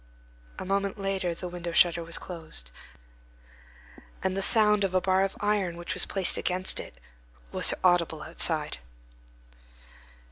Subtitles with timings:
[0.57, 2.71] A moment later, the window shutter was closed,
[4.23, 6.99] and the sound of a bar of iron which was placed against it
[7.51, 8.79] was audible outside.